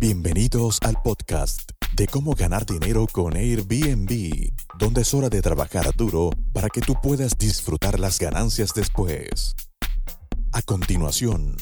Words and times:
Bienvenidos 0.00 0.78
al 0.82 0.94
podcast 1.02 1.72
de 1.96 2.06
cómo 2.06 2.36
ganar 2.36 2.64
dinero 2.64 3.08
con 3.10 3.34
Airbnb, 3.34 4.52
donde 4.78 5.00
es 5.00 5.12
hora 5.12 5.28
de 5.28 5.42
trabajar 5.42 5.92
duro 5.96 6.30
para 6.52 6.68
que 6.68 6.80
tú 6.80 6.94
puedas 7.02 7.36
disfrutar 7.36 7.98
las 7.98 8.20
ganancias 8.20 8.72
después. 8.74 9.56
A 10.52 10.62
continuación, 10.62 11.56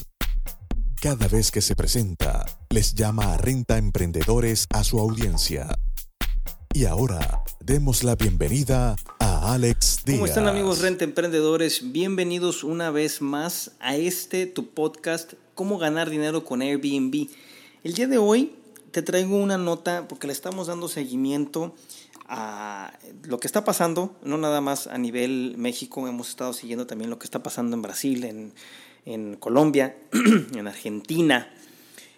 cada 1.01 1.27
vez 1.27 1.49
que 1.49 1.61
se 1.61 1.75
presenta, 1.75 2.45
les 2.69 2.93
llama 2.93 3.33
a 3.33 3.37
Renta 3.37 3.79
Emprendedores 3.79 4.67
a 4.69 4.83
su 4.83 4.99
audiencia. 4.99 5.69
Y 6.75 6.85
ahora, 6.85 7.41
demos 7.59 8.03
la 8.03 8.13
bienvenida 8.13 8.97
a 9.17 9.55
Alex 9.55 10.03
Díaz. 10.05 10.19
¿Cómo 10.19 10.27
están 10.27 10.47
amigos 10.47 10.81
Renta 10.81 11.05
Emprendedores? 11.05 11.91
Bienvenidos 11.91 12.63
una 12.63 12.91
vez 12.91 13.19
más 13.19 13.71
a 13.79 13.95
este, 13.95 14.45
tu 14.45 14.75
podcast, 14.75 15.33
Cómo 15.55 15.79
ganar 15.79 16.11
dinero 16.11 16.45
con 16.45 16.61
Airbnb. 16.61 17.29
El 17.83 17.93
día 17.93 18.07
de 18.07 18.17
hoy 18.17 18.55
te 18.89 19.03
traigo 19.03 19.37
una 19.37 19.59
nota 19.59 20.07
porque 20.07 20.25
le 20.25 20.33
estamos 20.33 20.65
dando 20.65 20.87
seguimiento 20.87 21.75
a 22.27 22.97
lo 23.23 23.39
que 23.39 23.45
está 23.45 23.63
pasando, 23.63 24.15
no 24.23 24.39
nada 24.39 24.61
más 24.61 24.87
a 24.87 24.97
nivel 24.97 25.53
México, 25.57 26.07
hemos 26.07 26.29
estado 26.29 26.53
siguiendo 26.53 26.87
también 26.87 27.11
lo 27.11 27.19
que 27.19 27.25
está 27.25 27.43
pasando 27.43 27.75
en 27.75 27.83
Brasil, 27.83 28.51
en, 29.05 29.35
Colombia, 29.35 29.95
en 30.55 30.67
Argentina, 30.67 31.53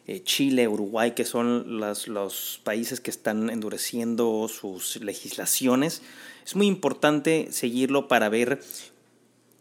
eh, 0.08 0.23
Chile, 0.23 0.67
Uruguay, 0.70 1.12
que 1.12 1.26
son 1.26 1.80
las, 1.81 2.08
los 2.08 2.62
países 2.64 3.02
que 3.02 3.12
están 3.12 3.50
endureciendo 3.50 4.48
sus 4.48 4.95
legislaciones. 5.02 6.02
Es 6.45 6.55
muy 6.55 6.67
importante 6.67 7.50
seguirlo 7.52 8.08
para 8.08 8.30
ver 8.30 8.62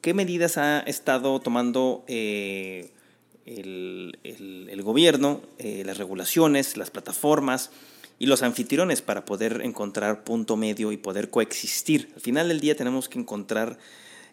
qué 0.01 0.15
medidas 0.15 0.59
ha 0.59 0.78
estado 0.80 1.41
tomando 1.41 2.05
eh, 2.06 2.92
el, 3.48 4.19
el, 4.25 4.83
gobierno, 4.83 5.41
eh, 5.59 5.83
las 5.84 5.98
regulaciones, 5.98 6.77
las 6.77 6.91
plataformas 6.91 7.70
y 8.19 8.27
los 8.27 8.43
anfitriones 8.43 9.01
para 9.02 9.25
poder 9.25 9.62
encontrar 9.65 10.25
punto 10.25 10.56
medio 10.56 10.92
y 10.92 10.97
poder 10.97 11.31
coexistir. 11.31 12.11
Al 12.14 12.20
final 12.20 12.48
del 12.48 12.61
día 12.61 12.77
tenemos 12.77 13.09
que 13.09 13.19
encontrar 13.19 13.78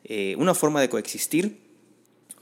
eh, 0.04 0.36
una 0.38 0.54
forma 0.54 0.82
de 0.82 0.90
coexistir 0.90 1.60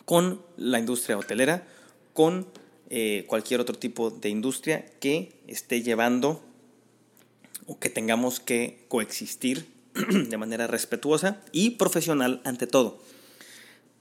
con 0.06 0.42
la 0.58 0.80
industria 0.80 1.17
hotelera, 1.17 1.67
con 2.14 2.47
eh, 2.90 3.25
cualquier 3.28 3.59
otro 3.59 3.78
tipo 3.78 4.09
de 4.09 4.30
industria 4.30 4.86
que 5.00 5.42
esté 5.47 5.81
llevando 5.81 6.44
o 7.66 7.80
que 7.80 7.90
tengamos 7.90 8.40
que 8.40 8.86
coexistir 8.88 9.67
de 9.94 10.38
manera 10.38 10.67
respetuosa 10.67 11.42
y 11.52 11.72
profesional 11.72 12.42
ante 12.44 12.67
todo. 12.67 13.00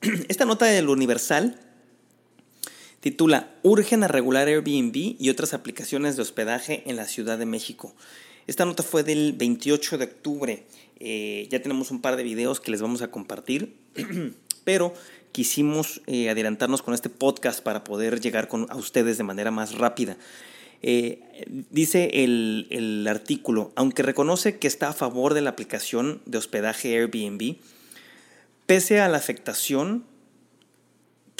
Esta 0.28 0.44
nota 0.44 0.66
del 0.66 0.88
Universal 0.88 1.60
titula 3.02 3.50
Urgen 3.64 4.04
a 4.04 4.08
regular 4.08 4.46
Airbnb 4.46 5.16
y 5.18 5.28
otras 5.28 5.54
aplicaciones 5.54 6.14
de 6.14 6.22
hospedaje 6.22 6.84
en 6.86 6.94
la 6.94 7.06
Ciudad 7.06 7.36
de 7.36 7.46
México. 7.46 7.92
Esta 8.46 8.64
nota 8.64 8.84
fue 8.84 9.02
del 9.02 9.32
28 9.32 9.98
de 9.98 10.04
octubre. 10.04 10.62
Eh, 11.00 11.48
ya 11.50 11.60
tenemos 11.60 11.90
un 11.90 12.00
par 12.00 12.16
de 12.16 12.22
videos 12.22 12.60
que 12.60 12.70
les 12.70 12.80
vamos 12.80 13.02
a 13.02 13.10
compartir, 13.10 13.74
pero 14.64 14.94
quisimos 15.32 16.00
eh, 16.06 16.30
adelantarnos 16.30 16.80
con 16.82 16.94
este 16.94 17.08
podcast 17.08 17.60
para 17.60 17.82
poder 17.82 18.20
llegar 18.20 18.46
con, 18.46 18.70
a 18.70 18.76
ustedes 18.76 19.18
de 19.18 19.24
manera 19.24 19.50
más 19.50 19.76
rápida. 19.76 20.16
Eh, 20.82 21.18
dice 21.70 22.22
el, 22.22 22.68
el 22.70 23.08
artículo, 23.08 23.72
aunque 23.74 24.04
reconoce 24.04 24.60
que 24.60 24.68
está 24.68 24.90
a 24.90 24.92
favor 24.92 25.34
de 25.34 25.40
la 25.40 25.50
aplicación 25.50 26.22
de 26.26 26.38
hospedaje 26.38 26.96
Airbnb, 26.96 27.56
pese 28.66 29.00
a 29.00 29.08
la 29.08 29.18
afectación 29.18 30.04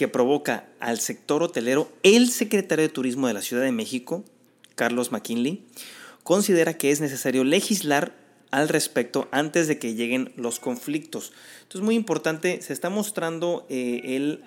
que 0.03 0.09
provoca 0.09 0.67
al 0.81 0.99
sector 0.99 1.45
hotelero, 1.45 1.89
el 2.03 2.29
secretario 2.29 2.83
de 2.83 2.89
Turismo 2.89 3.29
de 3.29 3.35
la 3.35 3.41
Ciudad 3.41 3.63
de 3.63 3.71
México, 3.71 4.25
Carlos 4.75 5.13
McKinley, 5.13 5.65
considera 6.25 6.75
que 6.75 6.91
es 6.91 7.01
necesario 7.01 7.45
legislar 7.45 8.17
al 8.51 8.69
respecto 8.69 9.29
antes 9.31 9.69
de 9.69 9.79
que 9.79 9.95
lleguen 9.95 10.33
los 10.35 10.59
conflictos. 10.59 11.33
Entonces, 11.63 11.83
muy 11.83 11.95
importante, 11.95 12.61
se 12.63 12.73
está 12.73 12.91
mostrando 12.91 13.65
eh, 13.69 14.01
él 14.17 14.43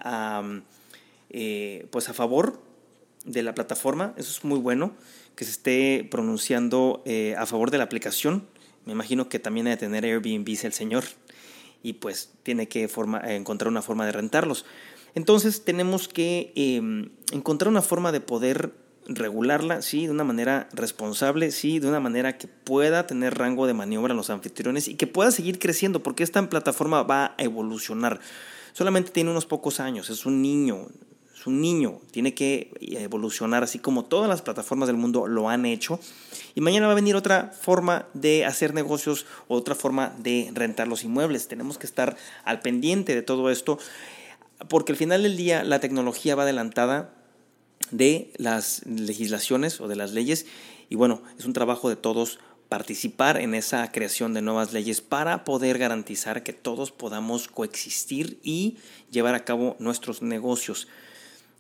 eh, 1.30 1.88
pues 1.90 2.10
a 2.10 2.14
favor 2.14 2.62
de 3.24 3.42
la 3.42 3.56
plataforma, 3.56 4.14
eso 4.18 4.30
es 4.30 4.44
muy 4.44 4.60
bueno, 4.60 4.92
que 5.38 5.46
se 5.46 5.52
esté 5.52 6.06
pronunciando 6.12 7.02
eh, 7.06 7.34
a 7.38 7.46
favor 7.46 7.72
de 7.72 7.78
la 7.78 7.86
aplicación. 7.86 8.46
Me 8.84 8.92
imagino 8.92 9.30
que 9.30 9.40
también 9.40 9.68
hay 9.68 9.76
que 9.76 9.86
tener 9.86 10.04
Airbnb 10.04 10.50
el 10.64 10.74
señor 10.74 11.06
y 11.82 11.94
pues 11.94 12.32
tiene 12.44 12.68
que 12.68 12.90
encontrar 13.30 13.70
una 13.70 13.82
forma 13.82 14.06
de 14.06 14.12
rentarlos. 14.12 14.66
Entonces 15.16 15.64
tenemos 15.64 16.08
que 16.08 16.52
em, 16.56 17.10
encontrar 17.32 17.70
una 17.70 17.82
forma 17.82 18.12
de 18.12 18.20
poder 18.20 18.74
regularla, 19.08 19.82
sí, 19.82 20.06
de 20.06 20.12
una 20.12 20.24
manera 20.24 20.68
responsable, 20.74 21.52
sí, 21.52 21.80
de 21.80 21.88
una 21.88 22.00
manera 22.00 22.38
que 22.38 22.48
pueda 22.48 23.08
tener 23.08 23.38
rango 23.38 23.68
de 23.68 23.74
maniobra 23.74 24.12
en 24.12 24.18
los 24.18 24.30
anfitriones 24.30 24.88
y 24.88 24.96
que 24.96 25.08
pueda 25.08 25.32
seguir 25.32 25.60
creciendo, 25.60 26.02
porque 26.04 26.24
esta 26.24 26.48
plataforma 26.50 27.04
va 27.04 27.36
a 27.38 27.44
evolucionar. 27.44 28.20
Solamente 28.74 29.12
tiene 29.12 29.32
unos 29.32 29.46
pocos 29.46 29.80
años, 29.80 30.10
es 30.10 30.26
un 30.26 30.42
niño, 30.42 30.88
es 31.34 31.48
un 31.48 31.62
niño, 31.62 32.02
tiene 32.12 32.34
que 32.34 32.72
evolucionar 32.82 33.64
así 33.64 33.80
como 33.80 34.06
todas 34.06 34.28
las 34.28 34.42
plataformas 34.42 34.88
del 34.88 34.98
mundo 34.98 35.28
lo 35.28 35.50
han 35.50 35.66
hecho. 35.66 36.00
Y 36.56 36.62
mañana 36.62 36.88
va 36.88 36.94
a 36.94 36.96
venir 36.96 37.16
otra 37.16 37.54
forma 37.58 38.08
de 38.14 38.44
hacer 38.44 38.74
negocios, 38.74 39.28
otra 39.48 39.76
forma 39.76 40.14
de 40.18 40.50
rentar 40.54 40.88
los 40.88 41.04
inmuebles. 41.04 41.48
Tenemos 41.48 41.78
que 41.78 41.86
estar 41.86 42.18
al 42.44 42.62
pendiente 42.62 43.14
de 43.14 43.22
todo 43.22 43.52
esto 43.52 43.78
porque 44.70 44.92
al 44.92 44.98
final 44.98 45.24
del 45.24 45.38
día 45.38 45.64
la 45.64 45.80
tecnología 45.80 46.36
va 46.36 46.44
adelantada 46.44 47.14
de 47.92 48.32
las 48.38 48.86
legislaciones 48.86 49.80
o 49.82 49.88
de 49.88 49.96
las 49.96 50.14
leyes 50.14 50.46
y 50.90 50.96
bueno, 50.96 51.22
es 51.38 51.46
un 51.46 51.54
trabajo 51.54 51.90
de 51.90 51.96
todos 51.96 52.40
participar 52.70 53.38
en 53.40 53.54
esa 53.54 53.92
creación 53.92 54.34
de 54.34 54.42
nuevas 54.42 54.74
leyes 54.74 55.02
para 55.02 55.44
poder 55.44 55.78
garantizar 55.78 56.44
que 56.44 56.54
todos 56.54 56.92
podamos 56.92 57.48
coexistir 57.48 58.40
y 58.44 58.78
llevar 59.12 59.36
a 59.36 59.46
cabo 59.46 59.76
nuestros 59.80 60.22
negocios. 60.22 60.88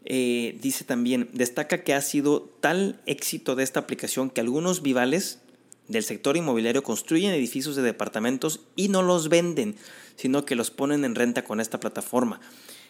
Eh, 0.03 0.57
dice 0.61 0.83
también, 0.83 1.29
destaca 1.33 1.83
que 1.83 1.93
ha 1.93 2.01
sido 2.01 2.41
tal 2.59 3.01
éxito 3.05 3.55
de 3.55 3.63
esta 3.63 3.79
aplicación 3.79 4.29
que 4.29 4.41
algunos 4.41 4.81
vivales 4.81 5.39
del 5.87 6.03
sector 6.03 6.37
inmobiliario 6.37 6.83
construyen 6.83 7.33
edificios 7.33 7.75
de 7.75 7.83
departamentos 7.83 8.61
y 8.75 8.89
no 8.89 9.03
los 9.03 9.29
venden, 9.29 9.75
sino 10.15 10.45
que 10.45 10.55
los 10.55 10.71
ponen 10.71 11.05
en 11.05 11.13
renta 11.13 11.43
con 11.43 11.59
esta 11.59 11.79
plataforma 11.79 12.39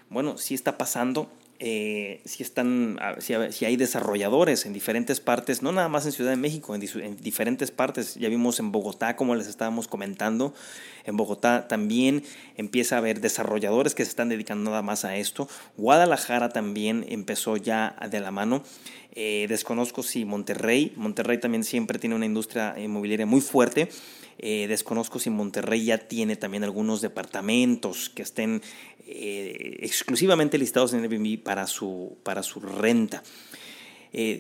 bueno, 0.09 0.37
sí 0.37 0.53
está 0.53 0.77
pasando, 0.77 1.29
eh, 1.57 2.19
si, 2.25 2.43
están, 2.43 2.99
hay 2.99 3.77
desarrolladores 3.77 4.65
en 4.65 4.73
diferentes 4.73 5.21
partes, 5.21 5.61
no 5.61 5.71
nada 5.71 5.87
más 5.87 6.05
en 6.05 6.11
Ciudad 6.11 6.31
de 6.31 6.35
México, 6.35 6.75
en, 6.75 7.17
diferentes 7.21 7.71
partes. 7.71 8.15
Ya 8.15 8.27
vimos 8.27 8.59
en 8.59 8.73
Bogotá, 8.73 9.15
como 9.15 9.35
les 9.35 9.47
estábamos 9.47 9.87
comentando, 9.87 10.53
en 11.05 11.15
Bogotá 11.15 11.67
también 11.69 12.23
empieza 12.57 12.95
a 12.95 12.97
haber 12.97 13.21
desarrolladores 13.21 13.95
que 13.95 14.03
se 14.03 14.09
están 14.09 14.27
dedicando 14.27 14.71
nada 14.71 14.81
más 14.81 15.05
a 15.05 15.15
esto. 15.15 15.47
Guadalajara 15.77 16.49
también 16.49 17.05
empezó 17.07 17.55
ya 17.55 17.95
de 18.11 18.19
la 18.19 18.31
mano. 18.31 18.63
Eh, 19.13 19.45
desconozco 19.47 20.03
si 20.03 20.25
Monterrey, 20.25 20.91
Monterrey 20.97 21.37
también 21.37 21.63
siempre 21.63 21.99
tiene 21.99 22.15
una 22.15 22.25
industria 22.25 22.77
inmobiliaria 22.77 23.25
muy 23.25 23.39
fuerte. 23.39 23.87
Eh, 24.37 24.67
desconozco 24.67 25.19
si 25.19 25.29
Monterrey 25.29 25.85
ya 25.85 25.97
tiene 25.97 26.35
también 26.35 26.65
algunos 26.65 26.99
departamentos 26.99 28.09
que 28.09 28.21
estén 28.21 28.61
eh, 29.07 29.77
exclusivamente 29.81 30.57
listados 30.57 30.93
en 30.93 31.01
Airbnb 31.01 31.41
para 31.43 31.67
su, 31.67 32.17
para 32.23 32.43
su 32.43 32.59
renta. 32.59 33.23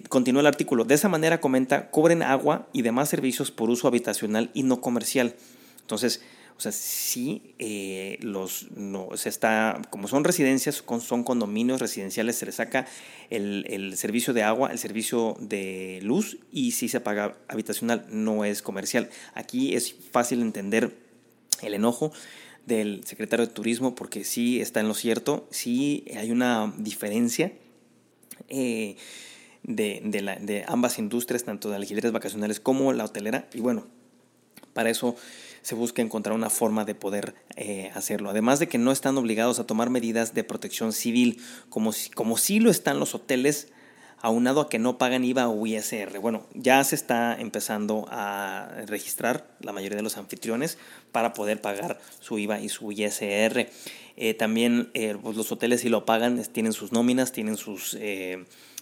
continúa 0.09 0.41
el 0.41 0.47
artículo. 0.47 0.85
De 0.85 0.95
esa 0.95 1.09
manera 1.09 1.41
comenta, 1.41 1.91
cobren 1.91 2.23
agua 2.23 2.67
y 2.73 2.81
demás 2.81 3.09
servicios 3.09 3.51
por 3.51 3.69
uso 3.69 3.87
habitacional 3.87 4.51
y 4.53 4.63
no 4.63 4.81
comercial. 4.81 5.35
Entonces, 5.81 6.21
o 6.57 6.61
sea, 6.61 6.71
sí, 6.71 7.53
eh, 7.59 8.17
los, 8.21 8.71
no, 8.71 9.09
se 9.15 9.27
está, 9.27 9.81
como 9.89 10.07
son 10.07 10.23
residencias, 10.23 10.83
son 11.01 11.23
condominios 11.25 11.81
residenciales, 11.81 12.37
se 12.37 12.45
les 12.45 12.55
saca 12.55 12.87
el, 13.29 13.93
servicio 13.97 14.33
de 14.33 14.43
agua, 14.43 14.71
el 14.71 14.79
servicio 14.79 15.35
de 15.41 15.99
luz 16.01 16.37
y 16.53 16.71
si 16.71 16.87
se 16.87 17.01
paga 17.01 17.35
habitacional, 17.49 18.05
no 18.09 18.45
es 18.45 18.61
comercial. 18.61 19.09
Aquí 19.33 19.75
es 19.75 19.93
fácil 20.11 20.41
entender 20.41 20.95
el 21.61 21.73
enojo 21.73 22.13
del 22.65 23.03
secretario 23.05 23.45
de 23.45 23.53
Turismo 23.53 23.95
porque 23.95 24.23
sí 24.23 24.61
está 24.61 24.79
en 24.79 24.87
lo 24.87 24.93
cierto, 24.93 25.47
sí 25.51 26.05
hay 26.15 26.31
una 26.31 26.73
diferencia. 26.77 27.53
Eh, 28.49 28.97
de, 29.63 30.01
de, 30.41 30.63
ambas 30.67 30.99
industrias, 30.99 31.43
tanto 31.43 31.69
de 31.69 31.77
alquileres 31.77 32.11
vacacionales 32.11 32.59
como 32.59 32.93
la 32.93 33.05
hotelera. 33.05 33.47
Y 33.53 33.61
bueno, 33.61 33.87
para 34.73 34.89
eso 34.89 35.15
se 35.61 35.73
busca 35.73 36.01
encontrar 36.01 36.35
una 36.35 36.51
forma 36.51 36.85
de 36.85 36.93
poder 36.93 37.33
eh, 37.55 37.91
hacerlo. 37.95 38.29
Además 38.29 38.59
de 38.59 38.67
que 38.67 38.77
no 38.77 38.91
están 38.91 39.17
obligados 39.17 39.59
a 39.59 39.65
tomar 39.65 39.89
medidas 39.89 40.33
de 40.35 40.43
protección 40.43 40.93
civil, 40.93 41.41
como 41.69 41.91
como 42.13 42.37
si 42.37 42.59
lo 42.59 42.69
están 42.69 42.99
los 42.99 43.15
hoteles, 43.15 43.69
aunado 44.21 44.61
a 44.61 44.69
que 44.69 44.79
no 44.79 44.97
pagan 44.97 45.23
IVA 45.23 45.47
o 45.47 45.65
ISR. 45.65 46.19
Bueno, 46.19 46.45
ya 46.53 46.83
se 46.83 46.95
está 46.95 47.39
empezando 47.39 48.07
a 48.09 48.69
registrar 48.87 49.47
la 49.59 49.71
mayoría 49.71 49.97
de 49.97 50.03
los 50.03 50.17
anfitriones 50.17 50.77
para 51.11 51.33
poder 51.33 51.61
pagar 51.61 51.99
su 52.19 52.39
IVA 52.39 52.59
y 52.59 52.69
su 52.69 52.91
ISR. 52.91 53.69
Eh, 54.17 54.33
también 54.33 54.89
eh, 54.93 55.17
pues 55.21 55.35
los 55.35 55.51
hoteles 55.51 55.81
si 55.81 55.89
lo 55.89 56.05
pagan 56.05 56.41
tienen 56.51 56.73
sus 56.73 56.91
nóminas, 56.91 57.31
tienen 57.31 57.57
sus 57.57 57.97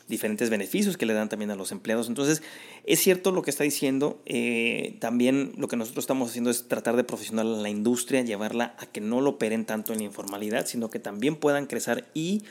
diferentes 0.08 0.50
beneficios 0.50 0.98
que 0.98 1.06
le 1.06 1.14
dan 1.14 1.30
también 1.30 1.52
a 1.52 1.56
los 1.56 1.72
empleados. 1.72 2.08
Entonces, 2.08 2.42
es 2.86 3.00
cierto 3.00 3.32
lo 3.32 3.42
que 3.42 3.50
está 3.50 3.64
diciendo. 3.64 4.22
Eh, 4.26 4.98
también 5.00 5.54
lo 5.58 5.68
que 5.68 5.78
nosotros 5.78 6.04
estamos 6.04 6.30
haciendo 6.30 6.50
es 6.50 6.68
tratar 6.68 6.96
de 6.96 7.04
profesionalizar 7.04 7.62
la 7.62 7.70
industria, 7.70 8.22
llevarla 8.22 8.76
a 8.80 8.86
que 8.86 9.02
no 9.02 9.22
lo 9.22 9.32
operen 9.32 9.66
tanto 9.66 9.94
en 9.94 10.00
la 10.00 10.06
informalidad, 10.06 10.66
sino 10.66 10.90
que 10.90 11.00
también 11.00 11.36
puedan 11.36 11.66
crecer 11.66 12.06
y 12.14 12.44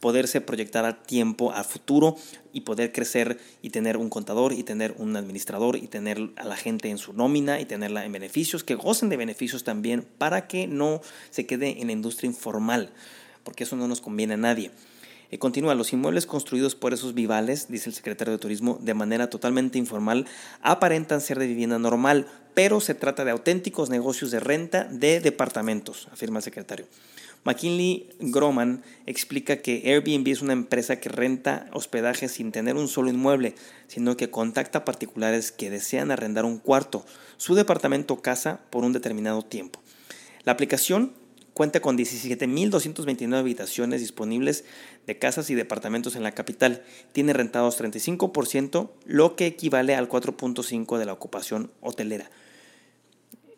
poderse 0.00 0.40
proyectar 0.40 0.84
a 0.84 1.02
tiempo, 1.02 1.52
a 1.52 1.64
futuro 1.64 2.16
y 2.52 2.62
poder 2.62 2.92
crecer 2.92 3.38
y 3.62 3.70
tener 3.70 3.96
un 3.96 4.10
contador 4.10 4.52
y 4.52 4.62
tener 4.62 4.94
un 4.98 5.16
administrador 5.16 5.76
y 5.76 5.86
tener 5.86 6.30
a 6.36 6.44
la 6.44 6.56
gente 6.56 6.88
en 6.88 6.98
su 6.98 7.12
nómina 7.12 7.60
y 7.60 7.64
tenerla 7.64 8.04
en 8.04 8.12
beneficios, 8.12 8.64
que 8.64 8.74
gocen 8.74 9.08
de 9.08 9.16
beneficios 9.16 9.64
también 9.64 10.06
para 10.18 10.46
que 10.46 10.66
no 10.66 11.00
se 11.30 11.46
quede 11.46 11.80
en 11.80 11.88
la 11.88 11.92
industria 11.92 12.28
informal, 12.28 12.90
porque 13.44 13.64
eso 13.64 13.76
no 13.76 13.88
nos 13.88 14.00
conviene 14.00 14.34
a 14.34 14.38
nadie. 14.38 14.70
Eh, 15.30 15.38
continúa, 15.38 15.74
los 15.74 15.92
inmuebles 15.92 16.24
construidos 16.24 16.74
por 16.74 16.94
esos 16.94 17.12
vivales, 17.12 17.68
dice 17.68 17.90
el 17.90 17.94
secretario 17.94 18.32
de 18.32 18.38
Turismo, 18.38 18.78
de 18.80 18.94
manera 18.94 19.28
totalmente 19.28 19.76
informal, 19.76 20.26
aparentan 20.62 21.20
ser 21.20 21.38
de 21.38 21.46
vivienda 21.46 21.78
normal, 21.78 22.26
pero 22.54 22.80
se 22.80 22.94
trata 22.94 23.26
de 23.26 23.32
auténticos 23.32 23.90
negocios 23.90 24.30
de 24.30 24.40
renta 24.40 24.84
de 24.84 25.20
departamentos, 25.20 26.08
afirma 26.10 26.38
el 26.38 26.44
secretario. 26.44 26.86
McKinley 27.48 28.10
Groman 28.20 28.82
explica 29.06 29.56
que 29.56 29.80
Airbnb 29.86 30.28
es 30.28 30.42
una 30.42 30.52
empresa 30.52 31.00
que 31.00 31.08
renta 31.08 31.70
hospedaje 31.72 32.28
sin 32.28 32.52
tener 32.52 32.76
un 32.76 32.88
solo 32.88 33.08
inmueble, 33.08 33.54
sino 33.86 34.18
que 34.18 34.28
contacta 34.28 34.84
particulares 34.84 35.50
que 35.50 35.70
desean 35.70 36.10
arrendar 36.10 36.44
un 36.44 36.58
cuarto, 36.58 37.06
su 37.38 37.54
departamento 37.54 38.12
o 38.12 38.20
casa 38.20 38.60
por 38.68 38.84
un 38.84 38.92
determinado 38.92 39.40
tiempo. 39.40 39.80
La 40.44 40.52
aplicación 40.52 41.14
cuenta 41.54 41.80
con 41.80 41.96
17.229 41.96 43.34
habitaciones 43.34 44.02
disponibles 44.02 44.66
de 45.06 45.18
casas 45.18 45.48
y 45.48 45.54
departamentos 45.54 46.16
en 46.16 46.24
la 46.24 46.32
capital. 46.32 46.82
Tiene 47.12 47.32
rentados 47.32 47.80
35%, 47.80 48.90
lo 49.06 49.36
que 49.36 49.46
equivale 49.46 49.94
al 49.94 50.10
4.5% 50.10 50.98
de 50.98 51.06
la 51.06 51.14
ocupación 51.14 51.70
hotelera. 51.80 52.30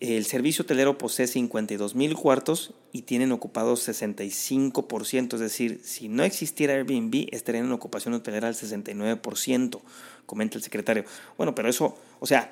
El 0.01 0.25
servicio 0.25 0.63
hotelero 0.63 0.97
posee 0.97 1.27
52 1.27 1.95
mil 1.95 2.17
cuartos 2.17 2.73
y 2.91 3.03
tienen 3.03 3.33
ocupados 3.33 3.87
65%, 3.87 5.35
es 5.35 5.41
decir, 5.41 5.83
si 5.85 6.09
no 6.09 6.25
existiera 6.25 6.73
Airbnb 6.73 7.27
estarían 7.33 7.67
en 7.67 7.73
ocupación 7.73 8.15
hotelera 8.15 8.49
al 8.49 8.55
69%, 8.55 9.81
comenta 10.25 10.57
el 10.57 10.65
secretario. 10.65 11.05
Bueno, 11.37 11.55
pero 11.55 11.69
eso, 11.69 11.99
o 12.19 12.27
sea, 12.27 12.51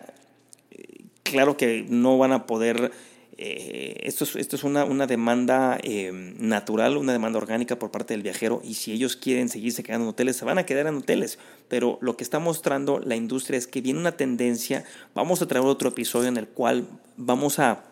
eh, 0.70 1.04
claro 1.22 1.56
que 1.56 1.86
no 1.88 2.18
van 2.18 2.32
a 2.32 2.46
poder 2.46 2.92
eh, 3.40 4.00
esto 4.02 4.24
es, 4.24 4.34
esto 4.34 4.56
es 4.56 4.64
una, 4.64 4.84
una 4.84 5.06
demanda 5.06 5.78
eh, 5.84 6.10
natural, 6.12 6.96
una 6.96 7.12
demanda 7.12 7.38
orgánica 7.38 7.78
por 7.78 7.92
parte 7.92 8.12
del 8.14 8.24
viajero 8.24 8.60
y 8.64 8.74
si 8.74 8.92
ellos 8.92 9.14
quieren 9.14 9.48
seguirse 9.48 9.84
quedando 9.84 10.06
en 10.06 10.10
hoteles, 10.10 10.36
se 10.36 10.44
van 10.44 10.58
a 10.58 10.66
quedar 10.66 10.88
en 10.88 10.96
hoteles. 10.96 11.38
Pero 11.68 11.98
lo 12.00 12.16
que 12.16 12.24
está 12.24 12.40
mostrando 12.40 12.98
la 12.98 13.14
industria 13.14 13.56
es 13.56 13.68
que 13.68 13.80
viene 13.80 14.00
una 14.00 14.16
tendencia, 14.16 14.84
vamos 15.14 15.40
a 15.40 15.46
traer 15.46 15.64
otro 15.64 15.90
episodio 15.90 16.28
en 16.28 16.36
el 16.36 16.48
cual 16.48 16.88
vamos 17.16 17.60
a 17.60 17.84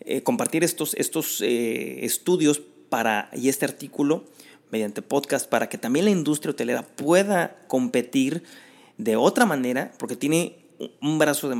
eh, 0.00 0.22
compartir 0.24 0.64
estos, 0.64 0.94
estos 0.94 1.40
estudios 1.40 2.60
para, 2.88 3.30
y 3.32 3.48
este 3.48 3.64
artículo 3.64 4.24
mediante 4.72 5.02
podcast 5.02 5.48
para 5.48 5.68
que 5.68 5.78
también 5.78 6.06
la 6.06 6.10
industria 6.10 6.50
hotelera 6.50 6.82
pueda 6.82 7.56
competir 7.68 8.42
de 8.98 9.14
otra 9.14 9.46
manera, 9.46 9.92
porque 9.98 10.16
tiene 10.16 10.59
un 11.00 11.18
brazo 11.18 11.48
de, 11.48 11.56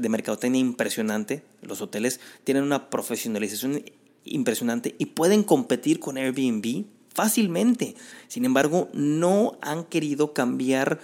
de 0.00 0.08
mercadotecnia 0.08 0.60
impresionante. 0.60 1.42
Los 1.62 1.80
hoteles 1.80 2.20
tienen 2.44 2.64
una 2.64 2.90
profesionalización 2.90 3.84
impresionante 4.24 4.94
y 4.98 5.06
pueden 5.06 5.42
competir 5.42 6.00
con 6.00 6.16
Airbnb 6.16 6.84
fácilmente. 7.12 7.94
Sin 8.28 8.44
embargo, 8.44 8.88
no 8.92 9.58
han 9.62 9.84
querido 9.84 10.32
cambiar 10.32 11.00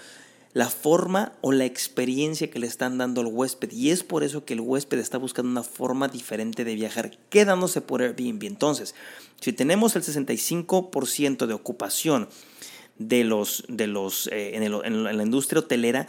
la 0.53 0.69
forma 0.69 1.33
o 1.43 1.53
la 1.53 1.65
experiencia 1.65 2.51
que 2.51 2.59
le 2.59 2.67
están 2.67 2.99
dando 2.99 3.21
al 3.21 3.29
huésped. 3.29 3.71
Y 3.71 3.91
es 3.91 4.03
por 4.03 4.25
eso 4.25 4.45
que 4.45 4.55
el 4.55 4.61
huésped 4.61 4.99
está 4.99 5.17
buscando 5.17 5.51
una 5.51 5.63
forma 5.63 6.09
diferente 6.09 6.65
de 6.65 6.75
viajar, 6.75 7.17
quedándose 7.31 7.81
por 7.81 8.03
Airbnb. 8.03 8.45
Entonces, 8.45 8.97
si 9.41 9.53
tenemos 9.53 9.95
el 9.95 10.03
65% 10.03 11.47
de 11.47 11.55
ocupación 11.55 12.29
de 12.99 13.23
los, 13.23 13.65
de 13.69 13.87
los, 13.87 14.27
eh, 14.33 14.57
en 14.57 15.05
la 15.05 15.23
industria 15.23 15.61
hotelera, 15.61 16.09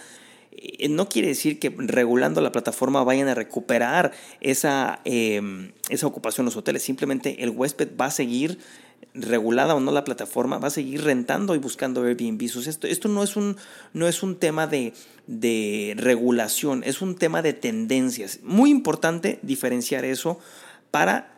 no 0.90 1.10
quiere 1.10 1.30
decir 1.30 1.60
que 1.60 1.74
regulando 1.78 2.42
la 2.42 2.52
plataforma 2.52 3.04
vayan 3.04 3.28
a 3.28 3.36
recuperar 3.36 4.12
esa, 4.42 5.00
em, 5.06 5.72
esa 5.90 6.08
ocupación 6.08 6.44
en 6.44 6.46
los 6.46 6.58
hoteles. 6.58 6.84
Simplemente 6.84 7.44
el 7.44 7.50
huésped 7.50 7.90
va 8.00 8.06
a 8.06 8.12
seguir 8.12 8.60
regulada 9.14 9.76
o 9.76 9.80
no 9.80 9.92
la 9.92 10.04
plataforma, 10.04 10.60
va 10.60 10.68
a 10.68 10.72
seguir 10.72 11.04
rentando 11.04 11.56
y 11.56 11.58
buscando 11.58 12.04
Airbnb. 12.04 12.42
Esto, 12.44 12.88
esto 12.88 13.08
no, 13.10 13.24
es 13.24 13.36
un, 13.36 13.58
no 13.94 14.08
es 14.08 14.24
un 14.24 14.38
tema 14.38 14.68
de, 14.68 14.94
de 15.28 15.94
regulación, 15.98 16.84
es 16.86 17.02
un 17.02 17.16
tema 17.16 17.42
de 17.42 17.54
tendencias. 17.54 18.40
Muy 18.44 18.70
importante 18.70 19.40
diferenciar 19.42 20.06
eso 20.06 20.40
para, 20.92 21.34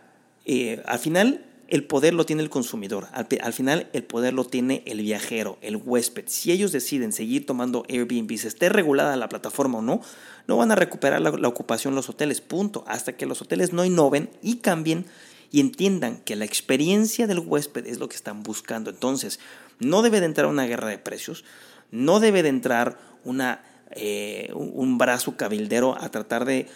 eh, 0.45 0.81
al 0.86 1.00
final, 1.00 1.45
el 1.68 1.86
poder 1.86 2.13
lo 2.13 2.25
tiene 2.25 2.44
el 2.44 2.50
consumidor, 2.50 3.07
al, 3.13 3.54
final 3.54 3.89
el 3.94 4.04
poder 4.04 4.33
lo 4.33 4.45
tiene 4.45 4.83
el 4.86 5.01
viajero, 5.01 5.57
el 5.62 5.77
huésped. 5.77 6.25
Si 6.27 6.51
ellos 6.51 6.71
deciden 6.71 7.12
seguir 7.12 7.45
tomando 7.45 7.86
Airbnb, 7.89 8.38
se 8.38 8.48
esté 8.48 8.69
regulada 8.69 9.15
la 9.15 9.30
plataforma 9.30 9.80
o 9.80 9.81
no, 9.81 10.01
no 10.48 10.57
van 10.57 10.71
a 10.71 10.75
recuperar 10.75 11.21
la, 11.21 11.31
la 11.31 11.48
ocupación 11.48 11.95
los 11.95 12.10
hoteles, 12.10 12.42
punto, 12.42 12.83
hasta 12.88 13.13
que 13.13 13.25
los 13.25 13.42
hoteles 13.42 13.74
no 13.74 13.86
innoven 13.86 14.30
y 14.42 14.57
cambien 14.57 15.06
y 15.51 15.60
entiendan 15.60 16.18
que 16.18 16.36
la 16.36 16.45
experiencia 16.45 17.27
del 17.27 17.39
huésped 17.39 17.86
es 17.86 18.00
lo 18.00 18.10
que 18.10 18.15
están 18.15 18.44
buscando. 18.44 18.89
Entonces, 18.89 19.39
no 19.80 20.01
debe 20.01 20.19
de 20.19 20.25
entrar 20.25 20.48
una 20.48 20.65
guerra 20.65 20.89
de 20.89 20.98
precios, 20.98 21.45
no 21.92 22.19
debe 22.19 22.44
de 22.44 22.50
entrar 22.50 22.98
una 23.24 23.63
eh, 23.91 24.51
un 24.53 24.97
brazo 24.97 25.38
cabildero 25.38 25.95
a 26.00 26.09
tratar 26.09 26.45
de, 26.45 26.68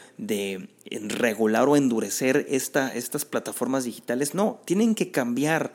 regular 0.90 1.68
o 1.68 1.76
endurecer 1.76 2.46
esta, 2.50 2.94
estas 2.94 3.26
plataformas 3.26 3.86
digitales. 3.86 4.34
No, 4.36 4.62
tienen 4.66 4.96
que 4.96 5.12
cambiar 5.12 5.74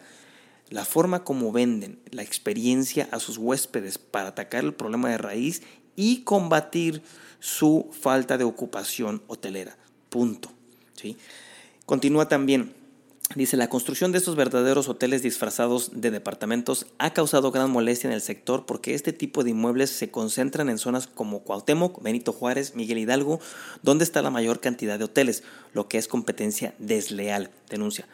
la 0.71 0.85
forma 0.85 1.25
como 1.25 1.53
venden, 1.53 1.99
la 2.11 2.23
experiencia 2.23 3.09
a 3.11 3.19
sus 3.19 3.39
huéspedes 3.39 3.99
para 3.99 4.29
atacar 4.29 4.65
el 4.65 4.75
problema 4.75 5.11
de 5.11 5.19
raíz 5.19 5.63
y 5.97 6.23
combatir 6.23 7.03
su 7.41 7.91
falta 7.93 8.39
de 8.39 8.45
ocupación 8.45 9.23
hotelera. 9.27 9.77
Punto. 10.09 10.51
¿sí? 10.95 11.17
Continúa 11.87 12.29
también. 12.29 12.82
Dice, 13.35 13.57
la 13.57 13.69
construcción 13.69 14.13
de 14.13 14.19
estos 14.19 14.37
verdaderos 14.37 14.89
hoteles 14.89 15.23
disfrazados 15.23 15.91
de 15.95 16.11
departamentos 16.11 16.87
ha 16.99 17.15
causado 17.15 17.51
gran 17.51 17.71
molestia 17.71 18.09
en 18.09 18.15
el 18.15 18.21
sector 18.21 18.67
porque 18.67 18.95
este 18.95 19.13
tipo 19.13 19.43
de 19.43 19.51
inmuebles 19.51 19.91
se 19.91 20.11
concentran 20.11 20.69
en 20.69 20.79
zonas 20.79 21.07
como 21.07 21.43
Cuauhtémoc, 21.43 22.03
Benito 22.03 22.33
Juárez, 22.33 22.75
Miguel 22.75 22.99
Hidalgo, 22.99 23.41
donde 23.83 24.05
está 24.05 24.21
la 24.21 24.31
mayor 24.31 24.61
cantidad 24.61 24.99
de 24.99 25.05
hoteles, 25.05 25.45
lo 25.73 25.89
que 25.89 25.97
es 25.97 26.09
competencia 26.09 26.75
desleal, 26.79 27.51
denuncia. 27.71 28.07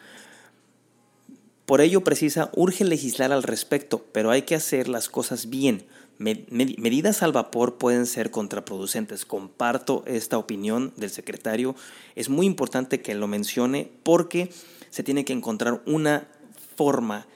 Por 1.65 1.81
ello 1.81 2.01
precisa, 2.03 2.49
urge 2.55 2.85
legislar 2.85 3.31
al 3.31 3.43
respecto, 3.43 4.05
pero 4.11 4.31
hay 4.31 4.43
que 4.43 4.55
hacer 4.55 4.87
las 4.87 5.09
cosas 5.09 5.49
bien. 5.49 5.85
Medidas 6.17 7.23
al 7.23 7.31
vapor 7.31 7.77
pueden 7.77 8.05
ser 8.05 8.31
contraproducentes. 8.31 9.23
Comparto 9.23 10.03
esta 10.05 10.37
opinión 10.37 10.93
del 10.97 11.11
secretario. 11.11 11.75
Es 12.15 12.27
muy 12.27 12.45
importante 12.45 13.01
que 13.01 13.15
lo 13.15 13.27
mencione 13.27 13.89
porque 14.03 14.49
se 14.89 15.03
tiene 15.03 15.25
que 15.25 15.33
encontrar 15.33 15.81
una 15.85 16.27
forma 16.75 17.27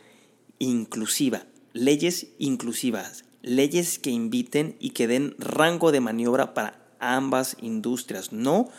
inclusiva, 0.60 1.45
leyes 1.74 2.27
inclusivas, 2.38 3.25
leyes 3.41 4.00
que 4.00 4.10
inviten 4.10 4.75
y 4.79 4.91
que 4.91 5.07
den 5.07 5.36
rango 5.38 5.91
de 5.91 6.00
maniobra 6.00 6.53
para 6.53 6.79
ambas 7.00 7.57
industrias, 7.62 8.31
no 8.31 8.69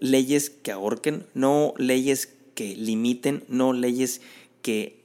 leyes 0.00 0.50
que 0.50 0.72
ahorquen, 0.72 1.26
no 1.34 1.74
leyes 1.76 2.34
que 2.54 2.74
limiten, 2.76 3.44
no 3.48 3.72
leyes 3.72 4.20
que 4.62 5.02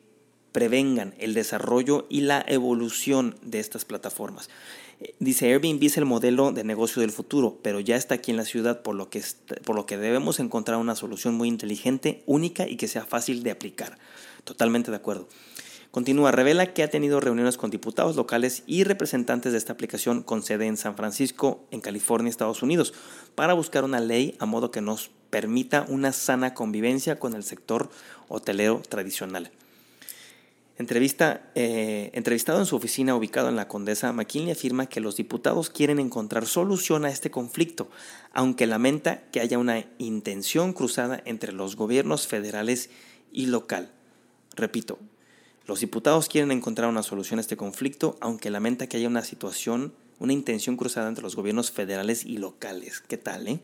prevengan 0.52 1.14
el 1.20 1.34
desarrollo 1.34 2.08
y 2.10 2.22
la 2.22 2.44
evolución 2.48 3.36
de 3.44 3.60
estas 3.60 3.86
plataformas. 3.86 4.50
Dice 5.20 5.46
Airbnb 5.52 5.84
es 5.84 5.98
el 5.98 6.06
modelo 6.06 6.52
de 6.52 6.64
negocio 6.64 7.02
del 7.02 7.12
futuro, 7.12 7.60
pero 7.62 7.80
ya 7.80 7.96
está 7.96 8.16
aquí 8.16 8.32
en 8.32 8.38
la 8.38 8.46
ciudad, 8.46 8.82
por 8.82 8.96
lo, 8.96 9.10
que 9.12 9.22
por 9.64 9.76
lo 9.76 9.86
que 9.86 9.98
debemos 9.98 10.40
encontrar 10.40 10.80
una 10.80 10.96
solución 10.96 11.36
muy 11.36 11.48
inteligente, 11.48 12.24
única 12.26 12.68
y 12.68 12.78
que 12.78 12.88
sea 12.88 13.06
fácil 13.06 13.44
de 13.44 13.52
aplicar. 13.52 14.00
Totalmente 14.44 14.90
de 14.90 14.98
acuerdo. 14.98 15.28
Continúa, 15.92 16.32
revela 16.32 16.74
que 16.74 16.84
ha 16.84 16.90
tenido 16.90 17.20
reuniones 17.20 17.58
con 17.58 17.70
diputados 17.70 18.16
locales 18.16 18.64
y 18.66 18.84
representantes 18.84 19.52
de 19.52 19.58
esta 19.60 19.74
aplicación 19.74 20.24
con 20.24 20.42
sede 20.42 20.66
en 20.66 20.78
San 20.78 20.96
Francisco, 20.96 21.64
en 21.72 21.82
California, 21.82 22.30
Estados 22.30 22.64
Unidos, 22.64 22.94
para 23.36 23.54
buscar 23.54 23.84
una 23.84 24.00
ley 24.00 24.36
a 24.40 24.46
modo 24.46 24.72
que 24.72 24.82
nos 24.82 25.12
permita 25.30 25.86
una 25.90 26.12
sana 26.12 26.54
convivencia 26.54 27.20
con 27.20 27.36
el 27.36 27.44
sector 27.44 27.90
hotelero 28.30 28.82
tradicional. 28.88 29.52
Eh, 30.80 32.12
entrevistado 32.14 32.60
en 32.60 32.66
su 32.68 32.76
oficina 32.76 33.16
ubicado 33.16 33.50
en 33.50 33.56
la 33.56 33.68
Condesa, 33.68 34.14
McKinley 34.14 34.52
afirma 34.52 34.86
que 34.86 35.00
los 35.00 35.16
diputados 35.16 35.72
quieren 35.72 36.00
encontrar 36.00 36.46
solución 36.46 37.04
a 37.04 37.10
este 37.10 37.32
conflicto, 37.32 37.90
aunque 38.32 38.68
lamenta 38.68 39.24
que 39.32 39.40
haya 39.40 39.58
una 39.58 39.86
intención 39.98 40.74
cruzada 40.74 41.22
entre 41.26 41.52
los 41.52 41.76
gobiernos 41.76 42.28
federales 42.28 42.92
y 43.32 43.48
local. 43.48 43.92
Repito, 44.56 45.00
Los 45.66 45.82
diputados 45.82 46.30
quieren 46.30 46.52
encontrar 46.52 46.88
una 46.88 47.04
solución 47.04 47.40
a 47.40 47.42
este 47.42 47.58
conflicto, 47.58 48.16
aunque 48.22 48.50
lamenta 48.50 48.88
que 48.88 48.98
haya 48.98 49.10
una 49.10 49.24
situación, 49.24 49.94
una 50.18 50.32
intención 50.32 50.78
cruzada 50.78 51.10
entre 51.10 51.24
los 51.24 51.36
gobiernos 51.36 51.72
federales 51.72 52.24
y 52.24 52.38
locales. 52.38 53.02
¿Qué 53.02 53.18
tal, 53.18 53.48
eh? 53.48 53.60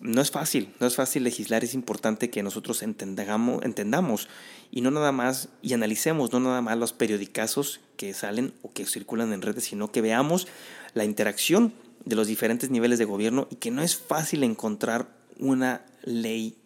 No 0.00 0.20
es 0.20 0.30
fácil, 0.30 0.72
no 0.80 0.86
es 0.86 0.94
fácil 0.94 1.24
legislar, 1.24 1.64
es 1.64 1.74
importante 1.74 2.30
que 2.30 2.42
nosotros 2.42 2.82
entendamos, 2.82 3.64
entendamos 3.64 4.28
y 4.70 4.80
no 4.80 4.90
nada 4.90 5.12
más, 5.12 5.48
y 5.60 5.72
analicemos 5.72 6.32
no 6.32 6.40
nada 6.40 6.62
más 6.62 6.78
los 6.78 6.92
periodicazos 6.92 7.80
que 7.96 8.14
salen 8.14 8.54
o 8.62 8.72
que 8.72 8.86
circulan 8.86 9.32
en 9.32 9.42
redes, 9.42 9.64
sino 9.64 9.90
que 9.90 10.00
veamos 10.00 10.46
la 10.94 11.04
interacción 11.04 11.72
de 12.04 12.16
los 12.16 12.26
diferentes 12.26 12.70
niveles 12.70 12.98
de 12.98 13.04
gobierno 13.04 13.48
y 13.50 13.56
que 13.56 13.70
no 13.70 13.82
es 13.82 13.96
fácil 13.96 14.44
encontrar 14.44 15.08
una 15.38 15.84
ley 16.04 16.56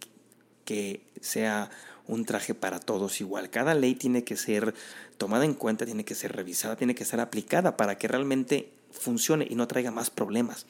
que 0.65 1.01
sea 1.21 1.71
un 2.07 2.25
traje 2.25 2.55
para 2.55 2.81
todos 2.81 3.21
igual. 3.21 3.51
Cada 3.51 3.75
ley 3.75 3.95
tiene 3.95 4.25
que 4.25 4.37
ser 4.37 4.75
tomada 5.19 5.45
en 5.45 5.55
cuenta, 5.55 5.87
tiene 5.87 6.05
que 6.05 6.15
ser 6.15 6.35
revisada, 6.35 6.77
tiene 6.77 6.95
que 6.95 7.05
ser 7.05 7.21
aplicada 7.21 7.77
para 7.77 7.99
que 7.99 8.09
realmente 8.09 8.71
funcione 8.91 9.47
y 9.49 9.55
no 9.55 9.67
traiga 9.67 9.91
más 9.91 10.11
problemas. 10.11 10.67